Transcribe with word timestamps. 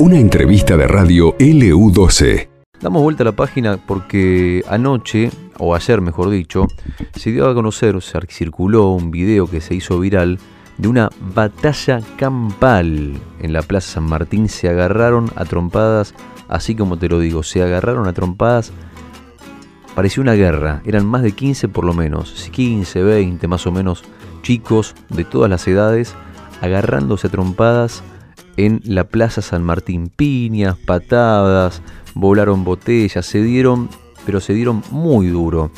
Una 0.00 0.18
entrevista 0.18 0.78
de 0.78 0.88
radio 0.88 1.36
LU12. 1.36 2.48
Damos 2.80 3.02
vuelta 3.02 3.22
a 3.22 3.26
la 3.26 3.32
página 3.32 3.76
porque 3.76 4.64
anoche, 4.66 5.30
o 5.58 5.74
ayer 5.74 6.00
mejor 6.00 6.30
dicho, 6.30 6.68
se 7.14 7.30
dio 7.30 7.46
a 7.46 7.54
conocer, 7.54 8.00
se 8.00 8.18
circuló 8.28 8.92
un 8.92 9.10
video 9.10 9.46
que 9.46 9.60
se 9.60 9.74
hizo 9.74 10.00
viral 10.00 10.38
de 10.78 10.88
una 10.88 11.10
batalla 11.34 12.00
campal 12.16 13.12
en 13.40 13.52
la 13.52 13.60
Plaza 13.60 13.92
San 13.92 14.04
Martín. 14.04 14.48
Se 14.48 14.70
agarraron 14.70 15.30
a 15.36 15.44
trompadas, 15.44 16.14
así 16.48 16.74
como 16.74 16.96
te 16.96 17.10
lo 17.10 17.18
digo, 17.18 17.42
se 17.42 17.62
agarraron 17.62 18.08
a 18.08 18.14
trompadas. 18.14 18.72
Pareció 19.94 20.22
una 20.22 20.32
guerra, 20.32 20.80
eran 20.86 21.04
más 21.04 21.20
de 21.20 21.32
15 21.32 21.68
por 21.68 21.84
lo 21.84 21.92
menos, 21.92 22.48
15, 22.50 23.02
20 23.02 23.46
más 23.48 23.66
o 23.66 23.72
menos 23.72 24.02
chicos 24.40 24.94
de 25.10 25.24
todas 25.24 25.50
las 25.50 25.68
edades 25.68 26.16
agarrándose 26.60 27.28
trompadas 27.28 28.02
en 28.56 28.80
la 28.84 29.04
Plaza 29.04 29.42
San 29.42 29.62
Martín. 29.62 30.08
Piñas, 30.14 30.76
patadas, 30.76 31.82
volaron 32.14 32.64
botellas, 32.64 33.26
se 33.26 33.42
dieron, 33.42 33.88
pero 34.26 34.40
se 34.40 34.54
dieron 34.54 34.82
muy 34.90 35.28
duro. 35.28 35.70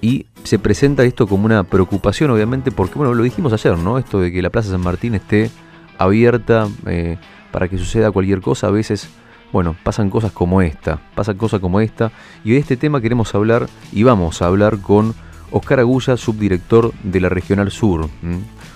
Y 0.00 0.26
se 0.44 0.58
presenta 0.58 1.04
esto 1.04 1.26
como 1.26 1.44
una 1.44 1.64
preocupación, 1.64 2.30
obviamente, 2.30 2.70
porque, 2.70 2.94
bueno, 2.94 3.14
lo 3.14 3.22
dijimos 3.22 3.52
ayer, 3.52 3.76
¿no? 3.76 3.98
Esto 3.98 4.20
de 4.20 4.32
que 4.32 4.40
la 4.40 4.50
Plaza 4.50 4.70
San 4.70 4.80
Martín 4.80 5.14
esté 5.14 5.50
abierta 5.98 6.68
eh, 6.86 7.18
para 7.52 7.68
que 7.68 7.76
suceda 7.76 8.10
cualquier 8.10 8.40
cosa, 8.40 8.68
a 8.68 8.70
veces, 8.70 9.10
bueno, 9.52 9.76
pasan 9.82 10.08
cosas 10.08 10.32
como 10.32 10.62
esta, 10.62 11.00
pasan 11.14 11.36
cosas 11.36 11.60
como 11.60 11.80
esta. 11.80 12.10
Y 12.44 12.52
de 12.52 12.58
este 12.58 12.78
tema 12.78 13.02
queremos 13.02 13.34
hablar 13.34 13.68
y 13.92 14.02
vamos 14.04 14.40
a 14.40 14.46
hablar 14.46 14.78
con 14.78 15.14
Oscar 15.50 15.80
Agulla, 15.80 16.16
subdirector 16.16 16.92
de 17.02 17.20
la 17.20 17.28
Regional 17.28 17.70
Sur. 17.70 18.08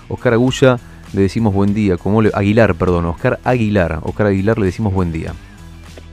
Oscar 0.09 0.33
Agulla 0.33 0.77
le 1.15 1.21
decimos 1.21 1.53
buen 1.53 1.73
día. 1.73 1.97
como 1.97 2.21
le, 2.21 2.29
Aguilar, 2.33 2.75
perdón, 2.75 3.05
Oscar 3.05 3.39
Aguilar. 3.43 3.99
Oscar 4.03 4.27
Aguilar 4.27 4.59
le 4.59 4.65
decimos 4.65 4.93
buen 4.93 5.11
día. 5.11 5.33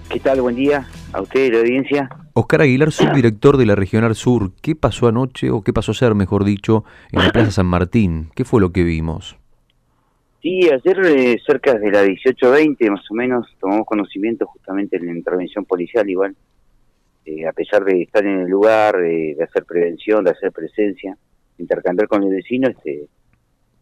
¿Qué 0.09 0.21
tal? 0.21 0.41
Buen 0.41 0.57
día 0.57 0.87
a 1.13 1.21
usted 1.21 1.47
y 1.47 1.51
la 1.51 1.59
audiencia. 1.59 2.09
Oscar 2.35 2.63
Aguilar, 2.63 2.93
subdirector 2.93 3.57
de 3.57 3.67
la 3.67 3.75
Regional 3.75 4.15
Sur. 4.15 4.53
¿Qué 4.63 4.77
pasó 4.77 5.09
anoche, 5.09 5.51
o 5.51 5.63
qué 5.63 5.73
pasó 5.73 5.93
ayer, 5.93 6.15
mejor 6.15 6.45
dicho, 6.45 6.85
en 7.11 7.25
la 7.25 7.33
Plaza 7.33 7.51
San 7.51 7.67
Martín? 7.67 8.29
¿Qué 8.35 8.45
fue 8.45 8.61
lo 8.61 8.73
que 8.73 8.85
vimos? 8.85 9.37
Sí, 10.41 10.69
ayer 10.71 11.01
eh, 11.07 11.41
cerca 11.47 11.75
de 11.75 11.91
la 11.91 12.05
18.20 12.05 12.91
más 12.91 13.09
o 13.11 13.15
menos 13.15 13.47
tomamos 13.61 13.87
conocimiento 13.87 14.47
justamente 14.47 14.97
en 14.97 15.07
la 15.07 15.13
intervención 15.13 15.65
policial 15.65 16.09
igual, 16.09 16.35
eh, 17.25 17.47
a 17.47 17.53
pesar 17.53 17.85
de 17.85 18.03
estar 18.03 18.25
en 18.25 18.41
el 18.41 18.49
lugar, 18.49 18.97
de 18.97 19.37
hacer 19.41 19.65
prevención, 19.65 20.25
de 20.25 20.33
hacer 20.33 20.51
presencia, 20.51 21.17
intercambiar 21.59 22.09
con 22.09 22.25
el 22.25 22.31
vecino, 22.31 22.69
este, 22.69 23.07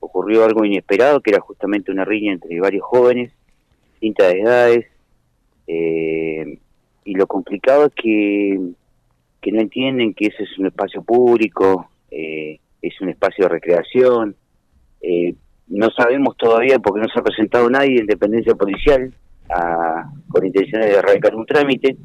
ocurrió 0.00 0.44
algo 0.44 0.64
inesperado, 0.64 1.20
que 1.20 1.30
era 1.30 1.40
justamente 1.40 1.92
una 1.92 2.04
riña 2.04 2.32
entre 2.32 2.58
varios 2.58 2.82
jóvenes, 2.82 3.32
distintas 3.92 4.34
edades, 4.34 4.86
eh, 5.66 6.58
y 7.04 7.14
lo 7.14 7.26
complicado 7.26 7.86
es 7.86 7.92
que, 7.94 8.58
que 9.40 9.52
no 9.52 9.60
entienden 9.60 10.14
que 10.14 10.26
ese 10.26 10.42
es 10.42 10.58
un 10.58 10.66
espacio 10.66 11.02
público, 11.02 11.88
eh, 12.10 12.58
es 12.82 13.00
un 13.00 13.10
espacio 13.10 13.44
de 13.44 13.50
recreación, 13.50 14.34
eh, 15.02 15.34
no 15.68 15.90
sabemos 15.90 16.36
todavía 16.36 16.78
porque 16.78 17.00
no 17.00 17.08
se 17.08 17.20
ha 17.20 17.22
presentado 17.22 17.70
nadie 17.70 18.00
en 18.00 18.06
dependencia 18.06 18.54
policial 18.54 19.12
con 20.28 20.46
intenciones 20.46 20.86
de 20.86 20.94
erradicar 20.94 21.34
un 21.34 21.44
trámite, 21.44 21.96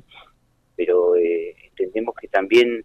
pero 0.75 1.13
entendemos 1.15 2.15
que 2.19 2.27
también 2.27 2.83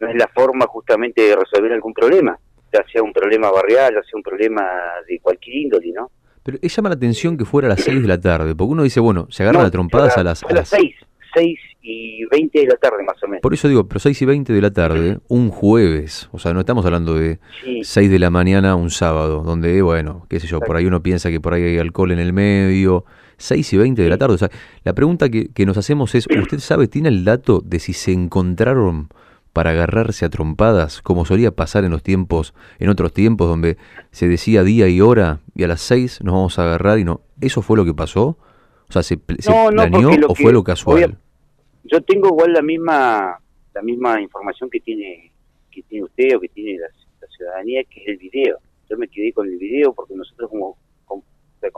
no 0.00 0.08
es 0.08 0.16
la 0.16 0.28
forma 0.28 0.66
justamente 0.66 1.20
de 1.20 1.36
resolver 1.36 1.72
algún 1.72 1.92
problema 1.92 2.38
ya 2.72 2.84
sea 2.90 3.02
un 3.02 3.12
problema 3.12 3.50
barrial, 3.50 3.94
ya 3.94 4.02
sea 4.02 4.14
un 4.14 4.22
problema 4.22 4.62
de 5.06 5.18
cualquier 5.20 5.56
índole, 5.56 5.92
¿no? 5.92 6.10
Pero 6.42 6.58
llama 6.60 6.88
la 6.88 6.96
atención 6.96 7.36
que 7.36 7.44
fuera 7.44 7.68
a 7.68 7.70
las 7.70 7.82
6 7.82 8.02
de 8.02 8.08
la 8.08 8.20
tarde, 8.20 8.54
porque 8.54 8.72
uno 8.72 8.82
dice, 8.82 8.98
bueno, 8.98 9.28
se 9.30 9.44
agarran 9.44 9.64
a 9.64 9.70
trompadas 9.70 10.18
a 10.18 10.24
las... 10.24 10.42
A 10.42 10.52
las 10.52 10.68
6, 10.70 10.94
6 11.34 11.58
y 11.82 12.24
20 12.26 12.60
de 12.60 12.66
la 12.66 12.76
tarde 12.76 13.02
más 13.04 13.22
o 13.22 13.28
menos. 13.28 13.40
Por 13.42 13.54
eso 13.54 13.68
digo, 13.68 13.86
pero 13.86 14.00
6 14.00 14.22
y 14.22 14.24
20 14.24 14.52
de 14.52 14.60
la 14.60 14.72
tarde, 14.72 15.18
un 15.28 15.50
jueves, 15.50 16.28
o 16.32 16.38
sea, 16.38 16.52
no 16.52 16.60
estamos 16.60 16.84
hablando 16.84 17.14
de 17.14 17.38
6 17.82 18.10
de 18.10 18.18
la 18.18 18.30
mañana 18.30 18.74
un 18.74 18.90
sábado, 18.90 19.42
donde, 19.44 19.82
bueno, 19.82 20.26
qué 20.28 20.40
sé 20.40 20.48
yo, 20.48 20.58
por 20.58 20.76
ahí 20.76 20.86
uno 20.86 21.02
piensa 21.02 21.30
que 21.30 21.40
por 21.40 21.54
ahí 21.54 21.62
hay 21.62 21.78
alcohol 21.78 22.10
en 22.10 22.18
el 22.18 22.32
medio, 22.32 23.04
6 23.36 23.72
y 23.72 23.76
20 23.76 24.02
de 24.02 24.08
la 24.08 24.18
tarde, 24.18 24.34
o 24.34 24.38
sea, 24.38 24.50
la 24.82 24.94
pregunta 24.94 25.28
que, 25.28 25.52
que 25.52 25.64
nos 25.64 25.76
hacemos 25.76 26.14
es, 26.16 26.26
¿usted 26.40 26.58
sabe, 26.58 26.88
tiene 26.88 27.08
el 27.08 27.24
dato 27.24 27.60
de 27.64 27.78
si 27.78 27.92
se 27.92 28.12
encontraron 28.12 29.08
para 29.52 29.70
agarrarse 29.70 30.24
a 30.24 30.30
trompadas, 30.30 31.02
como 31.02 31.24
solía 31.24 31.50
pasar 31.50 31.84
en 31.84 31.90
los 31.90 32.02
tiempos, 32.02 32.54
en 32.78 32.88
otros 32.88 33.12
tiempos 33.12 33.48
donde 33.48 33.76
se 34.10 34.28
decía 34.28 34.62
día 34.62 34.88
y 34.88 35.00
hora 35.00 35.40
y 35.54 35.64
a 35.64 35.68
las 35.68 35.80
seis 35.80 36.20
nos 36.22 36.34
vamos 36.34 36.58
a 36.58 36.64
agarrar 36.64 36.98
y 36.98 37.04
no. 37.04 37.20
¿Eso 37.40 37.62
fue 37.62 37.76
lo 37.76 37.84
que 37.84 37.94
pasó? 37.94 38.38
O 38.88 38.92
sea, 38.92 39.02
¿se, 39.02 39.16
planeó 39.16 40.10
o 40.28 40.34
fue 40.34 40.52
lo 40.52 40.64
casual? 40.64 41.18
yo 41.84 42.00
tengo 42.02 42.28
igual 42.28 42.52
la 42.52 42.62
misma 42.62 43.38
la 43.74 43.82
misma 43.82 44.20
información 44.20 44.70
que 44.70 44.80
tiene 44.80 45.32
que 45.70 45.82
tiene 45.82 46.04
usted 46.04 46.36
o 46.36 46.40
que 46.40 46.48
tiene 46.48 46.78
la, 46.78 46.88
ciudadanía, 47.28 47.82
que 47.84 48.02
es 48.02 48.08
el 48.08 48.16
video. 48.18 48.58
Yo 48.90 48.98
me 48.98 49.08
quedé 49.08 49.32
con 49.32 49.48
el 49.48 49.56
video 49.56 49.94
porque 49.94 50.14
nosotros 50.14 50.50
como 50.50 50.76
con, 51.06 51.22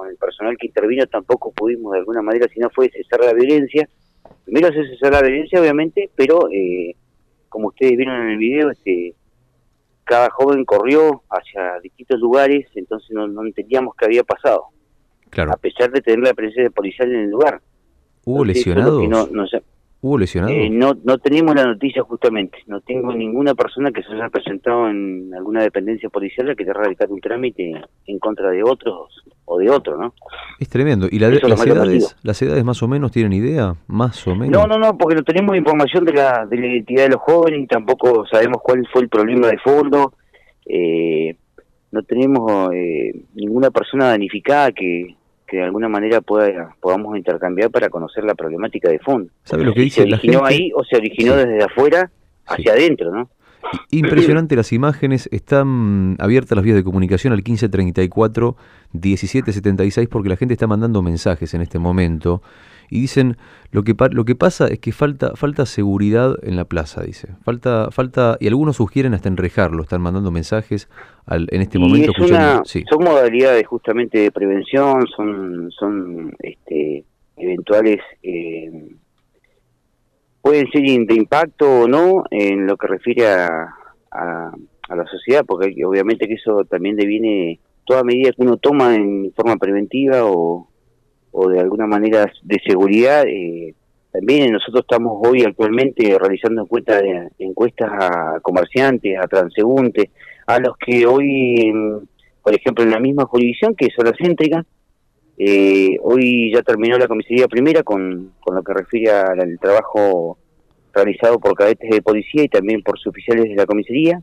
el 0.08 0.16
personal 0.16 0.56
que 0.58 0.66
intervino 0.66 1.06
tampoco 1.06 1.52
pudimos 1.52 1.92
de 1.92 1.98
alguna 2.00 2.22
manera, 2.22 2.48
si 2.52 2.58
no 2.58 2.70
fue 2.70 2.90
cesar 2.90 3.20
la 3.20 3.32
violencia. 3.32 3.88
Primero 4.44 4.68
hacer 4.68 4.88
cesar 4.88 5.12
la 5.12 5.22
violencia, 5.22 5.60
obviamente, 5.60 6.10
pero... 6.16 6.48
Eh, 6.50 6.96
ustedes 7.74 7.96
vieron 7.96 8.22
en 8.22 8.30
el 8.30 8.38
video, 8.38 8.70
este, 8.70 9.14
cada 10.04 10.30
joven 10.30 10.64
corrió 10.64 11.22
hacia 11.28 11.80
distintos 11.82 12.20
lugares, 12.20 12.66
entonces 12.74 13.10
no, 13.10 13.26
entendíamos 13.44 13.94
qué 13.96 14.06
había 14.06 14.22
pasado. 14.22 14.66
Claro. 15.30 15.52
A 15.52 15.56
pesar 15.56 15.90
de 15.90 16.00
tener 16.00 16.20
la 16.20 16.34
presencia 16.34 16.70
policial 16.70 17.10
en 17.10 17.20
el 17.22 17.30
lugar. 17.30 17.60
¿Hubo 18.24 18.44
lesionados? 18.44 19.08
No, 19.08 19.26
no, 19.26 19.44
¿Hubo 20.04 20.18
lesionados? 20.18 20.54
Eh, 20.54 20.68
no, 20.68 20.92
no 21.02 21.16
tenemos 21.16 21.54
la 21.54 21.64
noticia 21.64 22.02
justamente. 22.02 22.58
No 22.66 22.82
tengo 22.82 23.14
ninguna 23.14 23.54
persona 23.54 23.90
que 23.90 24.02
se 24.02 24.12
haya 24.12 24.28
presentado 24.28 24.90
en 24.90 25.32
alguna 25.34 25.62
dependencia 25.62 26.10
policial 26.10 26.54
que 26.54 26.62
te 26.66 26.74
radicar 26.74 27.10
un 27.10 27.22
trámite 27.22 27.72
en 28.04 28.18
contra 28.18 28.50
de 28.50 28.62
otros 28.62 29.24
o 29.46 29.58
de 29.58 29.70
otro, 29.70 29.96
¿no? 29.96 30.12
Es 30.60 30.68
tremendo. 30.68 31.08
¿Y 31.10 31.18
la, 31.18 31.30
las, 31.30 31.66
edades, 31.66 32.16
las 32.22 32.42
edades 32.42 32.62
más 32.64 32.82
o 32.82 32.86
menos 32.86 33.12
tienen 33.12 33.32
idea? 33.32 33.76
¿Más 33.86 34.26
o 34.26 34.34
menos? 34.34 34.50
No, 34.50 34.66
no, 34.66 34.76
no, 34.76 34.98
porque 34.98 35.14
no 35.14 35.22
tenemos 35.22 35.56
información 35.56 36.04
de 36.04 36.12
la, 36.12 36.44
de 36.44 36.58
la 36.58 36.66
identidad 36.66 37.04
de 37.04 37.08
los 37.08 37.22
jóvenes 37.22 37.62
y 37.62 37.66
tampoco 37.66 38.26
sabemos 38.26 38.58
cuál 38.62 38.86
fue 38.92 39.00
el 39.00 39.08
problema 39.08 39.46
de 39.46 39.56
fondo. 39.56 40.12
Eh, 40.66 41.34
no 41.92 42.02
tenemos 42.02 42.74
eh, 42.74 43.22
ninguna 43.34 43.70
persona 43.70 44.08
danificada 44.08 44.70
que, 44.70 45.16
que 45.46 45.58
de 45.58 45.64
alguna 45.64 45.88
manera 45.88 46.20
pueda, 46.20 46.74
podamos 46.80 47.16
intercambiar 47.16 47.70
para 47.70 47.88
conocer 47.88 48.24
la 48.24 48.34
problemática 48.34 48.90
de 48.90 48.98
fondo. 48.98 49.30
¿Sabe 49.44 49.64
lo 49.64 49.74
que 49.74 49.82
dice 49.82 50.02
¿Se 50.02 50.12
originó 50.12 50.44
ahí 50.44 50.70
o 50.74 50.84
se 50.84 50.96
originó 50.96 51.36
desde 51.36 51.62
afuera 51.62 52.10
hacia 52.46 52.72
adentro, 52.72 53.10
no? 53.12 53.28
Impresionante 53.90 54.56
las 54.56 54.72
imágenes, 54.72 55.28
están 55.32 56.16
abiertas 56.18 56.54
las 56.56 56.64
vías 56.64 56.76
de 56.76 56.84
comunicación 56.84 57.32
al 57.32 57.38
1534 57.38 58.56
1776 58.92 60.08
porque 60.08 60.28
la 60.28 60.36
gente 60.36 60.54
está 60.54 60.66
mandando 60.66 61.02
mensajes 61.02 61.54
en 61.54 61.62
este 61.62 61.78
momento 61.78 62.42
y 62.94 63.00
dicen 63.00 63.36
lo 63.72 63.82
que 63.82 63.96
lo 64.12 64.24
que 64.24 64.36
pasa 64.36 64.68
es 64.68 64.78
que 64.78 64.92
falta 64.92 65.34
falta 65.34 65.66
seguridad 65.66 66.36
en 66.42 66.54
la 66.54 66.64
plaza, 66.64 67.02
dice. 67.02 67.30
Falta 67.42 67.90
falta 67.90 68.36
y 68.38 68.46
algunos 68.46 68.76
sugieren 68.76 69.14
hasta 69.14 69.28
enrejarlo, 69.28 69.82
están 69.82 70.00
mandando 70.00 70.30
mensajes 70.30 70.88
en 71.28 71.60
este 71.60 71.80
momento 71.80 72.12
son 72.16 73.04
modalidades 73.04 73.66
justamente 73.66 74.18
de 74.18 74.30
prevención, 74.30 75.06
son 75.16 75.72
son 75.72 76.36
este 76.38 77.04
eventuales 77.36 77.98
eh, 78.22 78.70
pueden 80.40 80.70
ser 80.70 80.82
de 80.82 81.14
impacto 81.14 81.80
o 81.80 81.88
no 81.88 82.22
en 82.30 82.68
lo 82.68 82.76
que 82.76 82.86
refiere 82.86 83.26
a, 83.26 83.74
a, 84.12 84.52
la 84.94 85.06
sociedad, 85.06 85.44
porque 85.44 85.74
obviamente 85.84 86.28
que 86.28 86.34
eso 86.34 86.64
también 86.66 86.94
deviene 86.94 87.58
toda 87.86 88.04
medida 88.04 88.30
que 88.30 88.42
uno 88.42 88.56
toma 88.58 88.94
en 88.94 89.32
forma 89.34 89.56
preventiva 89.56 90.24
o, 90.24 90.68
o 91.34 91.48
de 91.48 91.60
alguna 91.60 91.86
manera 91.86 92.30
de 92.42 92.60
seguridad. 92.64 93.24
Eh, 93.26 93.74
también 94.12 94.52
nosotros 94.52 94.82
estamos 94.82 95.20
hoy 95.26 95.42
actualmente 95.42 96.16
realizando 96.18 96.62
encuestas, 96.62 97.02
encuestas 97.38 97.90
a 97.92 98.40
comerciantes, 98.40 99.18
a 99.18 99.26
transeúntes, 99.26 100.10
a 100.46 100.60
los 100.60 100.76
que 100.76 101.04
hoy, 101.04 101.72
por 102.40 102.54
ejemplo, 102.54 102.84
en 102.84 102.90
la 102.90 103.00
misma 103.00 103.24
jurisdicción, 103.24 103.74
que 103.74 103.86
es 103.86 103.94
la 103.98 104.12
céntrica, 104.16 104.64
eh, 105.36 105.96
hoy 106.00 106.52
ya 106.54 106.62
terminó 106.62 106.96
la 106.96 107.08
comisaría 107.08 107.48
primera 107.48 107.82
con, 107.82 108.32
con 108.38 108.54
lo 108.54 108.62
que 108.62 108.72
refiere 108.72 109.10
al 109.10 109.58
trabajo 109.58 110.38
realizado 110.92 111.40
por 111.40 111.54
cadetes 111.54 111.90
de 111.90 112.00
policía 112.02 112.44
y 112.44 112.48
también 112.48 112.82
por 112.82 112.96
oficiales 113.04 113.46
de 113.46 113.56
la 113.56 113.66
comisaría, 113.66 114.22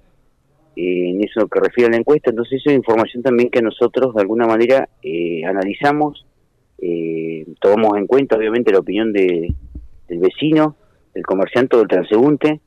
eh, 0.77 1.09
en 1.09 1.21
eso 1.21 1.49
que 1.49 1.59
refiere 1.59 1.87
a 1.87 1.91
la 1.91 1.97
encuesta. 1.97 2.29
Entonces, 2.29 2.61
eso 2.61 2.69
es 2.69 2.77
información 2.77 3.23
también 3.23 3.49
que 3.49 3.61
nosotros 3.61 4.15
de 4.15 4.21
alguna 4.21 4.47
manera 4.47 4.87
eh, 5.03 5.43
analizamos, 5.43 6.25
eh, 6.81 7.45
tomamos 7.59 7.97
en 7.97 8.07
cuenta 8.07 8.35
obviamente 8.35 8.71
la 8.71 8.79
opinión 8.79 9.13
de, 9.13 9.53
del 10.07 10.19
vecino, 10.19 10.75
del 11.13 11.23
comerciante 11.23 11.75
o 11.75 11.79
del 11.79 11.87
transeúnte, 11.87 12.59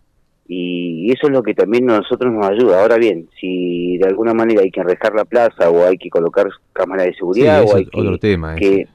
y 0.46 1.11
eso 1.11 1.26
es 1.26 1.32
lo 1.32 1.43
que 1.43 1.55
también 1.55 1.90
a 1.90 1.99
nosotros 1.99 2.32
nos 2.32 2.46
ayuda. 2.46 2.82
Ahora 2.82 2.96
bien, 2.96 3.28
si 3.40 3.96
de 3.96 4.06
alguna 4.06 4.34
manera 4.34 4.61
hay 4.62 4.70
que 4.70 4.81
enrejar 4.81 5.14
la 5.14 5.25
plaza 5.25 5.70
o 5.70 5.84
hay 5.87 5.96
que 5.96 6.11
colocar 6.11 6.49
cámaras 6.72 7.06
de 7.06 7.14
seguridad 7.14 7.64
o 7.66 7.76
hay 7.76 7.88
otro 7.93 8.12
que, 8.12 8.19
tema, 8.19 8.55
que, 8.56 8.87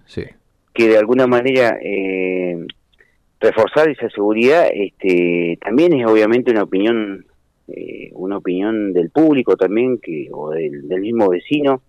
que 0.73 0.87
de 0.87 0.97
alguna 0.97 1.25
manera 1.25 1.77
eh, 1.81 2.65
reforzar 3.39 3.89
esa 3.89 4.09
seguridad, 4.09 4.67
este, 4.71 5.57
también 5.61 5.93
es 5.93 6.05
obviamente 6.05 6.51
una 6.51 6.63
opinión 6.63 7.25
eh, 7.67 8.11
una 8.13 8.37
opinión 8.37 8.93
del 8.93 9.09
público 9.09 9.55
también 9.55 9.99
que 9.99 10.29
o 10.31 10.51
del, 10.51 10.87
del 10.87 11.01
mismo 11.01 11.29
vecino 11.29 11.81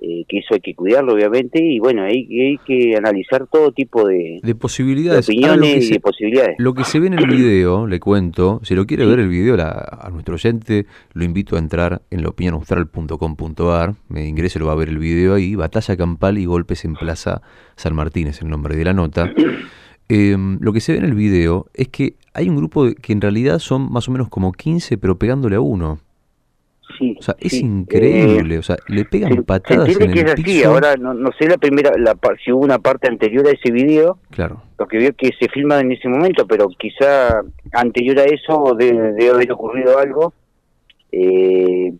eh, 0.00 0.24
que 0.28 0.38
eso 0.38 0.54
hay 0.54 0.60
que 0.60 0.74
cuidarlo 0.74 1.14
obviamente 1.14 1.62
y 1.62 1.78
bueno 1.78 2.02
hay, 2.02 2.26
hay 2.40 2.58
que 2.58 2.96
analizar 2.96 3.46
todo 3.46 3.72
tipo 3.72 4.06
de, 4.06 4.40
de 4.42 4.54
posibilidades. 4.54 5.28
opiniones 5.28 5.88
y 5.88 5.92
de 5.94 6.00
posibilidades. 6.00 6.56
lo 6.58 6.74
que 6.74 6.84
se 6.84 7.00
ve 7.00 7.08
en 7.08 7.14
el 7.14 7.26
video 7.26 7.86
le 7.86 8.00
cuento 8.00 8.60
si 8.62 8.74
lo 8.74 8.86
quiere 8.86 9.06
ver 9.06 9.20
el 9.20 9.28
video 9.28 9.56
a 9.60 10.08
nuestro 10.12 10.34
oyente 10.34 10.86
lo 11.12 11.24
invito 11.24 11.56
a 11.56 11.58
entrar 11.58 12.02
en 12.10 12.22
laopinionaustral.com.ar 12.22 13.94
me 14.08 14.26
ingrese 14.26 14.58
lo 14.58 14.66
va 14.66 14.72
a 14.72 14.76
ver 14.76 14.88
el 14.88 14.98
video 14.98 15.34
ahí 15.34 15.54
batalla 15.54 15.96
campal 15.96 16.38
y 16.38 16.44
golpes 16.44 16.84
en 16.84 16.94
Plaza 16.94 17.42
San 17.76 17.94
Martín 17.94 18.28
es 18.28 18.42
el 18.42 18.48
nombre 18.48 18.76
de 18.76 18.84
la 18.84 18.92
nota. 18.92 19.32
Em, 20.10 20.58
lo 20.62 20.72
que 20.72 20.80
se 20.80 20.92
ve 20.92 20.98
en 20.98 21.04
el 21.04 21.14
video 21.14 21.66
es 21.74 21.88
que 21.88 22.14
hay 22.32 22.48
un 22.48 22.56
grupo 22.56 22.86
que 22.94 23.12
en 23.12 23.20
realidad 23.20 23.58
son 23.58 23.92
más 23.92 24.08
o 24.08 24.10
menos 24.10 24.30
como 24.30 24.52
15, 24.52 24.96
pero 24.96 25.18
pegándole 25.18 25.56
a 25.56 25.60
uno. 25.60 25.98
Sí, 26.98 27.16
o 27.18 27.22
sea, 27.22 27.36
es 27.38 27.52
increíble, 27.54 28.58
o 28.58 28.62
sea, 28.62 28.76
le 28.88 29.04
pegan 29.04 29.44
patadas 29.44 29.88
en 29.88 30.12
que 30.12 30.20
el 30.20 30.26
es 30.26 30.32
así, 30.32 30.64
ahora 30.64 30.96
no, 30.96 31.14
no 31.14 31.30
sé 31.38 31.48
la 31.48 31.56
primera, 31.56 31.92
la, 31.96 32.16
si 32.44 32.50
hubo 32.50 32.64
una 32.64 32.80
parte 32.80 33.08
anterior 33.08 33.46
a 33.46 33.50
ese 33.50 33.70
video, 33.70 34.18
claro. 34.30 34.62
lo 34.78 34.86
que 34.86 34.98
vio 34.98 35.14
que 35.14 35.30
se 35.38 35.48
filma 35.48 35.78
en 35.78 35.92
ese 35.92 36.08
momento, 36.08 36.46
pero 36.46 36.68
quizá 36.68 37.40
anterior 37.72 38.18
a 38.18 38.24
eso 38.24 38.74
debe, 38.76 39.30
haber 39.30 39.52
ocurrido 39.52 39.96
algo, 39.98 40.32
eh, 41.12 41.92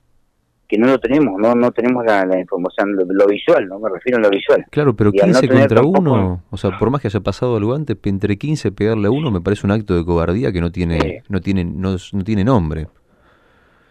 que 0.66 0.78
no 0.78 0.88
lo 0.88 0.98
tenemos, 0.98 1.40
no 1.40 1.54
no 1.54 1.70
tenemos 1.70 2.04
la, 2.04 2.38
información, 2.38 2.96
lo, 2.96 3.26
visual, 3.26 3.68
no 3.68 3.78
me 3.78 3.88
refiero 3.88 4.18
a 4.18 4.20
lo 4.20 4.30
visual. 4.30 4.66
Claro, 4.70 4.96
pero 4.96 5.12
15 5.12 5.48
contra 5.48 5.82
uno, 5.82 6.42
o 6.50 6.56
sea, 6.56 6.76
por 6.76 6.90
más 6.90 7.00
que 7.00 7.06
haya 7.06 7.20
pasado 7.20 7.56
algo 7.56 7.72
antes, 7.72 7.96
entre 8.04 8.36
15 8.36 8.72
pegarle 8.72 9.06
a 9.06 9.10
uno 9.10 9.30
me 9.30 9.40
parece 9.40 9.64
un 9.64 9.70
acto 9.70 9.96
de 9.96 10.04
cobardía 10.04 10.52
que 10.52 10.60
no 10.60 10.72
tiene 10.72 11.22
no 11.28 11.40
tiene 11.40 11.64
no, 11.64 11.96
no 12.12 12.24
tiene 12.24 12.44
nombre. 12.44 12.88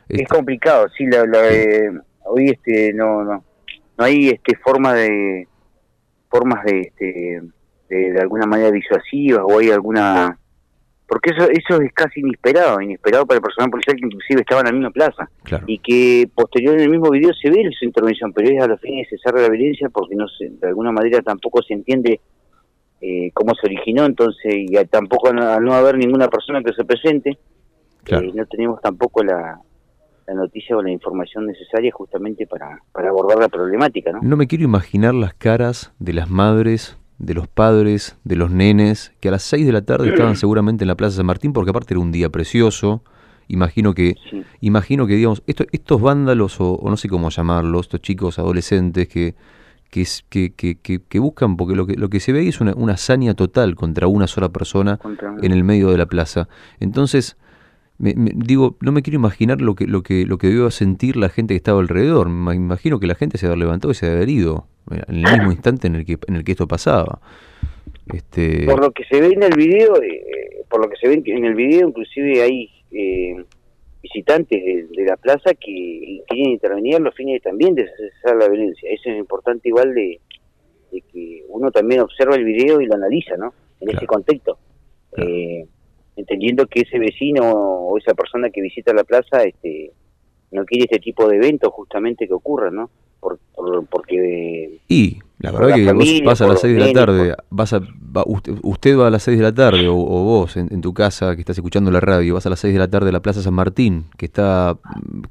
Es 0.10 0.28
complicado, 0.28 0.88
sí, 0.98 1.06
la, 1.06 1.26
eh, 1.50 1.92
hoy 2.26 2.50
este 2.50 2.94
no 2.94 3.24
no 3.24 3.44
no 3.98 4.04
hay 4.04 4.30
este 4.30 4.56
forma 4.58 4.94
de 4.94 5.48
formas 6.30 6.64
de 6.66 6.82
este 6.82 7.42
de, 7.90 8.12
de 8.12 8.20
alguna 8.22 8.46
manera 8.46 8.72
disuasivas 8.72 9.44
o 9.44 9.60
hay 9.60 9.72
alguna 9.72 10.38
porque 11.08 11.32
eso 11.32 11.50
eso 11.50 11.82
es 11.82 11.94
casi 11.94 12.20
inesperado, 12.20 12.82
inesperado 12.82 13.26
para 13.26 13.38
el 13.38 13.42
personal 13.42 13.72
policial 13.72 13.96
que 13.96 14.06
inclusive 14.06 14.42
estaba 14.42 14.62
en 14.62 14.68
la 14.68 14.74
misma 14.74 14.92
plaza. 14.92 15.30
Y 15.66 15.80
que 15.80 16.30
posterior 16.36 16.76
en 16.76 16.82
el 16.82 16.90
mismo 16.90 17.10
video 17.10 17.34
se 17.34 17.50
ve 17.50 17.64
su 17.78 17.86
intervención, 17.86 18.34
pero 18.34 18.50
es 18.50 18.62
a 18.62 18.68
los 18.68 18.82
fines 18.82 19.10
de 19.10 19.18
cesar 19.18 19.40
la 19.40 19.48
violencia 19.50 19.88
porque 19.90 20.16
no 20.16 20.28
se, 20.28 20.50
de 20.50 20.68
alguna 20.68 20.92
manera 20.92 21.22
tampoco 21.22 21.62
se 21.64 21.76
entiende 21.76 22.20
eh, 23.00 23.32
cómo 23.34 23.56
se 23.56 23.68
originó, 23.68 24.06
entonces 24.06 24.54
y 24.54 24.74
tampoco 24.88 25.30
al 25.30 25.64
no 25.64 25.74
haber 25.74 25.98
ninguna 25.98 26.28
persona 26.28 26.62
que 26.62 26.74
se 26.74 26.84
presente, 26.84 27.38
eh, 28.08 28.32
no 28.34 28.46
tenemos 28.48 28.82
tampoco 28.82 29.24
la, 29.24 29.62
la 30.28 30.34
noticia 30.34 30.76
o 30.76 30.82
la 30.82 30.92
información 30.92 31.48
necesaria 31.48 31.92
justamente 31.92 32.46
para, 32.46 32.82
para 32.92 33.10
abordar 33.10 33.40
la 33.40 33.48
problemática. 33.48 34.12
¿no? 34.12 34.20
no 34.22 34.38
me 34.38 34.48
quiero 34.48 34.66
imaginar 34.66 35.14
las 35.16 35.34
caras 35.34 35.94
de 36.00 36.14
las 36.14 36.30
madres 36.30 36.98
de 37.18 37.34
los 37.34 37.48
padres, 37.48 38.18
de 38.24 38.36
los 38.36 38.52
nenes, 38.52 39.14
que 39.20 39.30
a 39.30 39.32
las 39.32 39.44
6 39.44 39.66
de 39.66 39.72
la 39.72 39.82
tarde 39.82 40.10
estaban 40.10 40.36
seguramente 40.36 40.84
en 40.84 40.88
la 40.88 40.96
Plaza 40.96 41.18
San 41.18 41.26
Martín, 41.26 41.54
porque 41.54 41.72
aparte 41.72 41.94
era 41.94 42.00
un 42.00 42.12
día 42.12 42.30
precioso. 42.30 43.04
Imagino 43.48 43.94
que, 43.94 44.16
imagino 44.60 45.08
que 45.08 45.16
digamos, 45.16 45.42
estos 45.46 46.02
vándalos, 46.02 46.58
o, 46.60 46.80
no 46.84 46.98
sé 46.98 47.10
cómo 47.10 47.30
llamarlos, 47.30 47.88
estos 47.88 48.02
chicos 48.02 48.40
adolescentes 48.40 49.08
que, 49.08 49.36
que, 49.90 50.06
que, 50.54 50.78
que, 50.78 51.20
buscan, 51.20 51.58
porque 51.58 51.76
lo 51.76 51.88
que, 51.88 51.96
lo 51.96 52.10
que 52.10 52.20
se 52.20 52.34
ve 52.34 52.42
ahí 52.42 52.50
es 52.50 52.62
una, 52.62 52.74
una 52.76 52.94
hazaña 52.94 53.34
total 53.34 53.76
contra 53.76 54.08
una 54.08 54.28
sola 54.28 54.50
persona 54.50 55.00
en 55.42 55.52
el 55.52 55.64
medio 55.64 55.90
de 55.90 55.98
la 55.98 56.06
plaza. 56.06 56.50
Entonces, 56.80 57.38
me, 58.00 58.14
digo, 58.36 58.78
no 58.82 58.92
me 58.92 59.02
quiero 59.02 59.16
imaginar 59.16 59.60
lo 59.62 59.76
que, 59.76 59.88
lo 59.88 60.04
que, 60.04 60.26
lo 60.26 60.38
que 60.38 60.48
debió 60.48 60.70
sentir 60.70 61.18
la 61.18 61.30
gente 61.30 61.54
que 61.54 61.58
estaba 61.58 61.80
alrededor. 61.80 62.30
Me 62.30 62.56
imagino 62.56 63.00
que 63.00 63.08
la 63.08 63.16
gente 63.16 63.38
se 63.38 63.48
había 63.48 63.58
levantado 63.58 63.92
y 63.92 63.96
se 63.96 64.06
había 64.06 64.22
herido 64.22 64.68
en 64.92 65.16
el 65.16 65.22
mismo 65.34 65.52
instante 65.52 65.88
en 65.88 65.96
el 65.96 66.06
que, 66.06 66.18
en 66.28 66.36
el 66.36 66.44
que 66.44 66.52
esto 66.52 66.68
pasaba. 66.68 67.20
Este... 68.14 68.66
Por 68.66 68.80
lo 68.82 68.92
que 68.92 69.04
se 69.06 69.20
ve 69.20 69.28
en 69.28 69.44
el 69.44 69.56
video, 69.56 70.02
eh, 70.02 70.64
por 70.70 70.82
lo 70.82 70.90
que 70.90 70.98
se 70.98 71.08
ve 71.08 71.22
en 71.26 71.46
el 71.46 71.56
video, 71.56 71.88
inclusive 71.88 72.42
hay 72.42 72.70
eh, 72.92 73.44
visitantes 74.02 74.90
de, 74.90 75.06
la 75.06 75.18
plaza 75.18 75.54
que 75.54 76.22
quieren 76.28 76.52
intervenir 76.52 77.00
los 77.02 77.16
fines 77.16 77.42
también 77.42 77.74
de 77.76 77.88
cesar 77.88 78.38
la 78.38 78.48
violencia. 78.48 78.90
Eso 78.92 79.10
es 79.10 79.18
importante 79.18 79.70
igual 79.70 79.94
de, 79.94 80.20
que 81.12 81.44
uno 81.50 81.72
también 81.72 82.02
observa 82.02 82.36
el 82.36 82.46
video 82.46 82.80
y 82.80 82.86
lo 82.86 82.96
analiza, 82.96 83.36
¿no? 83.38 83.54
En 83.80 83.90
ese 83.90 84.06
contexto. 84.06 84.58
Eh, 85.18 85.66
entendiendo 86.18 86.68
que 86.68 86.82
ese 86.82 87.00
vecino 87.00 87.50
o 87.52 87.98
esa 87.98 88.14
persona 88.14 88.50
que 88.50 88.62
visita 88.62 88.94
la 88.94 89.04
plaza 89.04 89.44
este 89.44 89.92
no 90.52 90.66
quiere 90.66 90.86
este 90.86 91.00
tipo 91.00 91.28
de 91.28 91.38
eventos 91.38 91.72
justamente 91.74 92.28
que 92.28 92.34
ocurran, 92.34 92.76
¿no? 92.76 92.90
Por, 93.20 93.40
porque... 93.90 94.80
Y 94.88 95.18
la 95.40 95.52
verdad 95.52 95.76
que 95.76 95.92
vos 95.92 96.22
vas 96.24 96.42
a 96.42 96.48
las 96.48 96.62
6 96.62 96.74
de 96.76 96.80
la 96.80 96.94
tarde, 96.94 97.36
vas 97.50 97.74
a, 97.74 97.82
usted, 98.64 98.98
va 98.98 99.08
a 99.08 99.10
las 99.10 99.24
6 99.24 99.38
de 99.38 99.44
la 99.44 99.54
tarde, 99.54 99.88
o, 99.88 99.96
vos 99.96 100.56
en, 100.56 100.82
tu 100.82 100.94
casa 100.94 101.36
que 101.36 101.42
estás 101.42 101.58
escuchando 101.58 101.92
la 101.92 102.00
radio, 102.00 102.36
vas 102.36 102.46
a 102.46 102.50
las 102.50 102.60
6 102.60 102.74
de 102.74 102.80
la 102.80 102.88
tarde 102.88 103.10
a 103.10 103.12
la 103.12 103.22
Plaza 103.22 103.42
San 103.42 103.54
Martín, 103.54 104.06
que 104.18 104.26
está, 104.28 104.78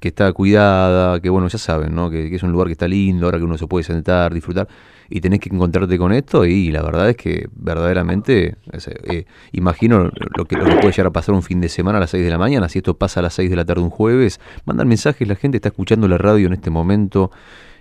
que 0.00 0.09
está 0.09 0.32
cuidada, 0.32 1.21
que 1.21 1.31
bueno, 1.31 1.49
ya 1.49 1.59
saben, 1.59 1.94
¿no? 1.94 2.11
Que, 2.11 2.29
que 2.29 2.37
es 2.37 2.43
un 2.43 2.53
lugar 2.53 2.67
que 2.67 2.73
está 2.73 2.89
lindo, 2.89 3.27
ahora 3.27 3.39
que 3.39 3.44
uno 3.44 3.56
se 3.56 3.67
puede 3.67 3.85
sentar, 3.85 4.35
disfrutar 4.35 4.69
y 5.08 5.20
tenés 5.20 5.41
que 5.41 5.49
encontrarte 5.49 5.99
con 5.99 6.12
esto 6.12 6.44
y 6.44 6.70
la 6.70 6.82
verdad 6.82 7.11
es 7.11 7.17
que 7.17 7.49
verdaderamente 7.55 8.56
eh, 9.05 9.25
imagino 9.53 10.11
lo 10.37 10.44
que, 10.44 10.56
lo 10.56 10.64
que 10.64 10.76
puede 10.76 10.91
llegar 10.91 11.06
a 11.06 11.12
pasar 11.12 11.35
un 11.35 11.43
fin 11.43 11.61
de 11.61 11.69
semana 11.69 11.99
a 11.99 12.00
las 12.00 12.11
6 12.11 12.25
de 12.25 12.31
la 12.31 12.38
mañana, 12.38 12.69
si 12.69 12.79
esto 12.79 12.94
pasa 12.94 13.20
a 13.20 13.23
las 13.23 13.35
6 13.35 13.50
de 13.50 13.56
la 13.56 13.64
tarde 13.64 13.82
un 13.82 13.91
jueves, 13.91 14.41
mandan 14.64 14.88
mensajes, 14.88 15.26
la 15.26 15.37
gente 15.37 15.56
está 15.58 15.69
escuchando 15.69 16.08
la 16.08 16.19
radio 16.19 16.47
en 16.47 16.53
este 16.53 16.70
momento 16.70 17.31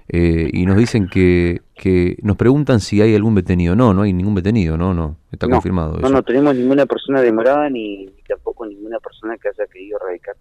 eh, 0.07 0.50
y 0.54 0.66
nos 0.66 0.77
dicen 0.77 1.07
que, 1.07 1.62
que 1.74 2.18
nos 2.22 2.38
preguntan 2.38 2.80
si 2.80 3.01
hay 3.01 3.16
algún 3.16 3.33
detenido. 3.33 3.75
No, 3.75 3.94
no 3.94 4.04
hay 4.04 4.13
ningún 4.13 4.36
detenido, 4.36 4.77
no, 4.77 4.94
no, 4.94 5.18
está 5.31 5.48
confirmado. 5.48 5.98
No, 6.00 6.10
no 6.10 6.24
tenemos 6.24 6.56
ninguna 6.56 6.86
persona 6.86 7.22
demorada 7.22 7.69
ni, 7.69 8.07
tampoco 8.27 8.66
ninguna 8.68 9.00
persona 9.00 9.36
que 9.38 9.50
haya 9.50 9.66
querido 9.72 9.98
radicar 10.00 10.36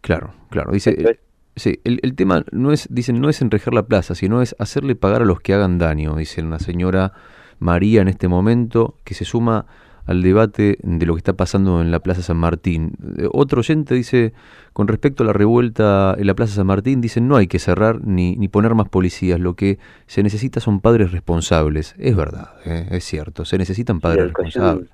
Claro, 0.00 0.32
claro, 0.50 0.72
dice... 0.72 1.18
Sí, 1.58 1.80
el, 1.84 2.00
el, 2.02 2.14
tema 2.14 2.44
no 2.52 2.72
es, 2.72 2.88
dicen, 2.90 3.20
no 3.20 3.28
es 3.28 3.42
enrejar 3.42 3.74
la 3.74 3.86
plaza, 3.86 4.14
sino 4.14 4.42
es 4.42 4.54
hacerle 4.58 4.94
pagar 4.94 5.22
a 5.22 5.24
los 5.24 5.40
que 5.40 5.54
hagan 5.54 5.78
daño, 5.78 6.16
dice 6.16 6.42
una 6.42 6.58
señora 6.58 7.12
María 7.58 8.02
en 8.02 8.08
este 8.08 8.28
momento, 8.28 8.96
que 9.04 9.14
se 9.14 9.24
suma 9.24 9.66
al 10.08 10.22
debate 10.22 10.78
de 10.82 11.04
lo 11.04 11.14
que 11.14 11.18
está 11.18 11.34
pasando 11.34 11.82
en 11.82 11.90
la 11.90 12.00
Plaza 12.00 12.22
San 12.22 12.38
Martín. 12.38 12.92
Eh, 13.18 13.28
otro 13.30 13.60
oyente 13.60 13.94
dice, 13.94 14.32
con 14.72 14.88
respecto 14.88 15.22
a 15.22 15.26
la 15.26 15.34
revuelta 15.34 16.16
en 16.18 16.26
la 16.26 16.34
Plaza 16.34 16.54
San 16.54 16.66
Martín, 16.66 17.02
dicen 17.02 17.28
no 17.28 17.36
hay 17.36 17.46
que 17.46 17.58
cerrar 17.58 18.02
ni, 18.02 18.34
ni 18.36 18.48
poner 18.48 18.74
más 18.74 18.88
policías, 18.88 19.38
lo 19.38 19.54
que 19.54 19.78
se 20.06 20.22
necesita 20.22 20.60
son 20.60 20.80
padres 20.80 21.12
responsables. 21.12 21.94
Es 21.98 22.16
verdad, 22.16 22.54
eh, 22.64 22.86
es 22.90 23.04
cierto, 23.04 23.44
se 23.44 23.58
necesitan 23.58 24.00
padres 24.00 24.24
responsables. 24.24 24.88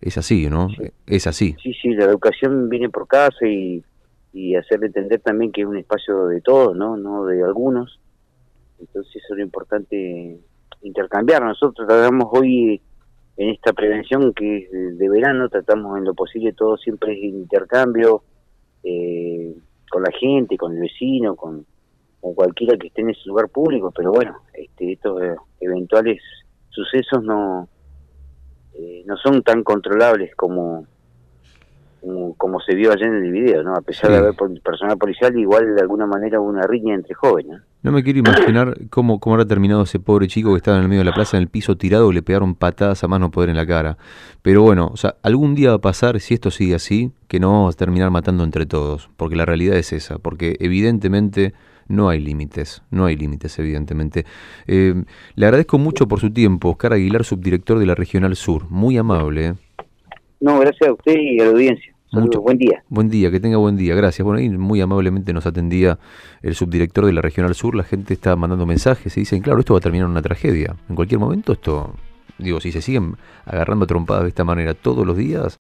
Es 0.00 0.18
así, 0.18 0.48
¿no? 0.48 0.68
Es 1.06 1.26
así. 1.26 1.56
Sí, 1.60 1.72
sí, 1.80 1.88
la 1.94 2.04
educación 2.04 2.68
viene 2.68 2.90
por 2.90 3.08
casa 3.08 3.46
y 3.46 3.82
y 4.32 4.54
hacerle 4.54 4.86
entender 4.86 5.20
también 5.20 5.52
que 5.52 5.62
es 5.62 5.66
un 5.66 5.76
espacio 5.76 6.26
de 6.26 6.40
todos, 6.40 6.76
¿no? 6.76 6.96
No 6.96 7.26
de 7.26 7.42
algunos. 7.42 8.00
Entonces 8.80 9.16
es 9.16 9.36
lo 9.36 9.42
importante 9.42 10.40
intercambiar. 10.82 11.42
Nosotros 11.42 11.86
tratamos 11.86 12.28
hoy 12.32 12.80
en 13.36 13.48
esta 13.50 13.72
prevención 13.72 14.32
que 14.34 14.58
es 14.58 14.98
de 14.98 15.08
verano, 15.08 15.48
tratamos 15.48 15.98
en 15.98 16.04
lo 16.04 16.14
posible 16.14 16.52
todo 16.52 16.76
siempre 16.76 17.12
es 17.12 17.24
intercambio 17.24 18.22
eh, 18.82 19.54
con 19.90 20.02
la 20.02 20.10
gente, 20.18 20.56
con 20.56 20.74
el 20.74 20.80
vecino, 20.80 21.36
con, 21.36 21.64
con, 22.20 22.34
cualquiera 22.34 22.76
que 22.76 22.88
esté 22.88 23.02
en 23.02 23.10
ese 23.10 23.22
lugar 23.26 23.48
público, 23.48 23.92
pero 23.94 24.12
bueno, 24.12 24.38
este, 24.54 24.92
estos 24.92 25.22
eh, 25.22 25.36
eventuales 25.60 26.20
sucesos 26.70 27.22
no, 27.22 27.68
eh, 28.74 29.02
no 29.06 29.16
son 29.16 29.42
tan 29.42 29.62
controlables 29.62 30.34
como 30.34 30.86
como, 32.36 32.60
se 32.60 32.74
vio 32.74 32.92
ayer 32.92 33.06
en 33.06 33.24
el 33.24 33.30
video, 33.30 33.62
¿no? 33.62 33.74
A 33.74 33.80
pesar 33.80 34.10
de 34.10 34.18
haber 34.18 34.34
personal 34.62 34.98
policial, 34.98 35.38
igual 35.38 35.74
de 35.74 35.80
alguna 35.80 36.06
manera 36.06 36.40
hubo 36.40 36.48
una 36.48 36.66
riña 36.66 36.94
entre 36.94 37.14
jóvenes. 37.14 37.60
No 37.82 37.92
me 37.92 38.02
quiero 38.02 38.18
imaginar 38.18 38.76
cómo, 38.90 39.20
cómo 39.20 39.34
habrá 39.34 39.46
terminado 39.46 39.82
ese 39.82 40.00
pobre 40.00 40.26
chico 40.26 40.50
que 40.50 40.56
estaba 40.56 40.76
en 40.78 40.84
el 40.84 40.88
medio 40.88 41.00
de 41.00 41.06
la 41.06 41.14
plaza, 41.14 41.36
en 41.36 41.42
el 41.42 41.48
piso 41.48 41.76
tirado, 41.76 42.10
y 42.10 42.14
le 42.14 42.22
pegaron 42.22 42.54
patadas 42.54 43.02
a 43.04 43.08
más 43.08 43.20
no 43.20 43.30
poder 43.30 43.50
en 43.50 43.56
la 43.56 43.66
cara. 43.66 43.98
Pero 44.42 44.62
bueno, 44.62 44.90
o 44.92 44.96
sea, 44.96 45.16
algún 45.22 45.54
día 45.54 45.70
va 45.70 45.76
a 45.76 45.80
pasar, 45.80 46.18
si 46.20 46.34
esto 46.34 46.50
sigue 46.50 46.74
así, 46.74 47.12
que 47.28 47.38
no 47.40 47.50
vamos 47.52 47.74
a 47.74 47.78
terminar 47.78 48.10
matando 48.10 48.44
entre 48.44 48.66
todos, 48.66 49.10
porque 49.16 49.36
la 49.36 49.44
realidad 49.44 49.76
es 49.76 49.92
esa, 49.92 50.18
porque 50.18 50.56
evidentemente 50.60 51.54
no 51.88 52.08
hay 52.08 52.20
límites, 52.20 52.82
no 52.90 53.04
hay 53.04 53.16
límites, 53.16 53.58
evidentemente. 53.58 54.24
Eh, 54.66 54.94
le 55.34 55.46
agradezco 55.46 55.78
mucho 55.78 56.08
por 56.08 56.20
su 56.20 56.32
tiempo, 56.32 56.70
Oscar 56.70 56.94
Aguilar, 56.94 57.24
subdirector 57.24 57.78
de 57.78 57.86
la 57.86 57.94
Regional 57.94 58.34
Sur, 58.36 58.70
muy 58.70 58.96
amable. 58.96 59.46
¿eh? 59.46 59.54
No, 60.40 60.58
gracias 60.58 60.88
a 60.88 60.92
usted 60.92 61.14
y 61.16 61.40
a 61.40 61.44
la 61.44 61.50
audiencia. 61.50 61.91
Mucho, 62.12 62.42
buen 62.42 62.58
día. 62.58 62.84
Buen 62.90 63.08
día, 63.08 63.30
que 63.30 63.40
tenga 63.40 63.56
buen 63.56 63.76
día, 63.76 63.94
gracias. 63.94 64.22
Bueno, 64.24 64.38
ahí 64.38 64.50
muy 64.50 64.82
amablemente 64.82 65.32
nos 65.32 65.46
atendía 65.46 65.98
el 66.42 66.54
subdirector 66.54 67.06
de 67.06 67.12
la 67.14 67.22
Regional 67.22 67.54
Sur, 67.54 67.74
la 67.74 67.84
gente 67.84 68.12
está 68.12 68.36
mandando 68.36 68.66
mensajes 68.66 69.16
y 69.16 69.20
dicen, 69.20 69.40
claro, 69.40 69.60
esto 69.60 69.72
va 69.72 69.78
a 69.78 69.80
terminar 69.80 70.06
en 70.06 70.10
una 70.10 70.22
tragedia. 70.22 70.76
En 70.90 70.94
cualquier 70.94 71.20
momento 71.20 71.52
esto, 71.52 71.94
digo, 72.38 72.60
si 72.60 72.70
se 72.70 72.82
siguen 72.82 73.16
agarrando 73.46 73.86
trompadas 73.86 74.24
de 74.24 74.28
esta 74.28 74.44
manera 74.44 74.74
todos 74.74 75.06
los 75.06 75.16
días... 75.16 75.58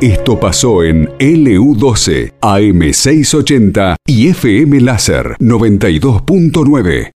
Esto 0.00 0.38
pasó 0.38 0.84
en 0.84 1.08
LU12, 1.18 2.34
AM680 2.40 3.96
y 4.06 4.28
FM 4.28 4.80
Láser 4.82 5.36
92.9. 5.38 7.12